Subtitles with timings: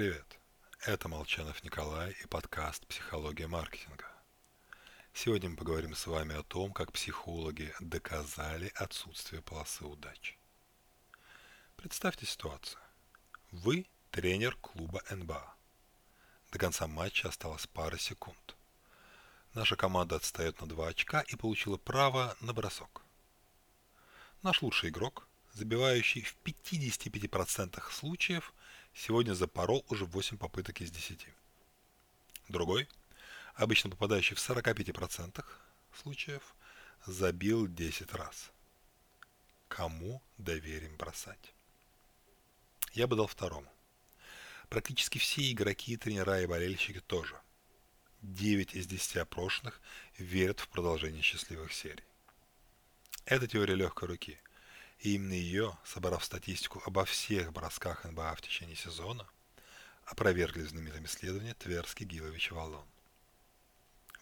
[0.00, 0.38] привет!
[0.86, 4.06] Это Молчанов Николай и подкаст «Психология маркетинга».
[5.12, 10.38] Сегодня мы поговорим с вами о том, как психологи доказали отсутствие полосы удачи.
[11.76, 12.80] Представьте ситуацию.
[13.50, 15.54] Вы тренер клуба НБА.
[16.50, 18.56] До конца матча осталось пара секунд.
[19.52, 23.02] Наша команда отстает на 2 очка и получила право на бросок.
[24.40, 28.54] Наш лучший игрок, забивающий в 55% случаев,
[28.94, 31.26] сегодня запорол уже 8 попыток из 10.
[32.48, 32.88] Другой,
[33.54, 35.44] обычно попадающий в 45%
[35.94, 36.54] случаев,
[37.06, 38.50] забил 10 раз.
[39.68, 41.54] Кому доверим бросать?
[42.92, 43.70] Я бы дал второму.
[44.68, 47.40] Практически все игроки, тренера и болельщики тоже.
[48.22, 49.80] 9 из 10 опрошенных
[50.18, 52.04] верят в продолжение счастливых серий.
[53.24, 54.38] Это теория легкой руки.
[55.00, 59.26] И именно ее, собрав статистику обо всех бросках НБА в течение сезона,
[60.04, 62.86] опровергли в знаменитом исследовании Тверский, Гилович Валон.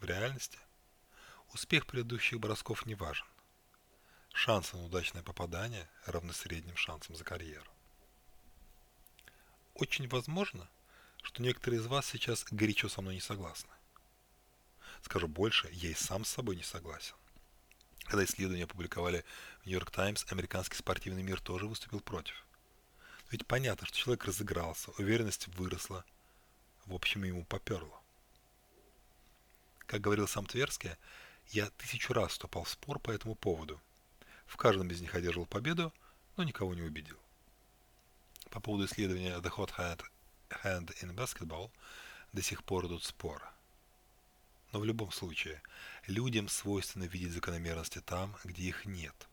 [0.00, 0.58] В реальности
[1.54, 3.26] успех предыдущих бросков не важен.
[4.34, 7.70] Шансы на удачное попадание равны средним шансам за карьеру.
[9.72, 10.68] Очень возможно,
[11.22, 13.70] что некоторые из вас сейчас горячо со мной не согласны.
[15.00, 17.14] Скажу больше, я и сам с собой не согласен.
[18.06, 19.24] Когда исследования опубликовали
[19.62, 22.46] в Нью-Йорк Таймс, американский спортивный мир тоже выступил против.
[23.30, 26.04] Ведь понятно, что человек разыгрался, уверенность выросла,
[26.84, 28.00] в общем, ему поперло.
[29.80, 30.92] Как говорил сам Тверский,
[31.48, 33.80] я тысячу раз вступал в спор по этому поводу.
[34.46, 35.92] В каждом из них одерживал победу,
[36.36, 37.18] но никого не убедил.
[38.50, 40.04] По поводу исследования The Hot Hand,
[40.62, 41.72] Hand in Basketball
[42.32, 43.44] до сих пор идут споры.
[44.76, 45.62] Но в любом случае,
[46.06, 49.26] людям свойственно видеть закономерности там, где их нет,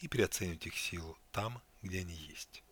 [0.00, 2.64] и переоценивать их силу там, где они есть.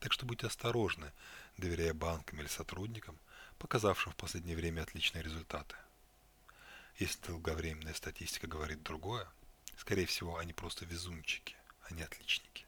[0.00, 1.12] Так что будьте осторожны,
[1.56, 3.16] доверяя банкам или сотрудникам,
[3.58, 5.76] показавшим в последнее время отличные результаты.
[6.98, 9.28] Если долговременная статистика говорит другое,
[9.76, 12.66] скорее всего, они просто везунчики, а не отличники.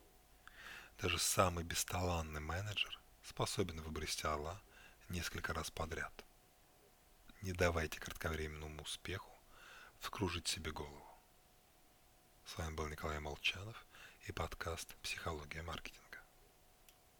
[1.01, 4.63] Даже самый бесталанный менеджер способен выбросить орла
[5.09, 6.25] несколько раз подряд.
[7.45, 9.31] Не давайте кратковременному успеху
[9.99, 11.07] вскружить себе голову.
[12.47, 13.87] С вами был Николай Молчанов
[14.27, 16.24] и подкаст «Психология маркетинга».